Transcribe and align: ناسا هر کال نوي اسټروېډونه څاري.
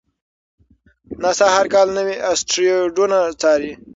ناسا 1.21 1.47
هر 1.55 1.65
کال 1.73 1.87
نوي 1.97 2.15
اسټروېډونه 2.31 3.17
څاري. 3.41 3.71